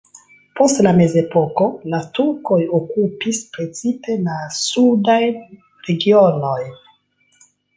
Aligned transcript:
Post 0.59 0.79
la 0.85 0.93
mezepoko 0.99 1.67
la 1.95 1.99
turkoj 2.19 2.59
okupis 2.79 3.43
precipe 3.57 4.17
la 4.31 4.39
sudajn 4.63 5.39
regionojn. 5.91 6.75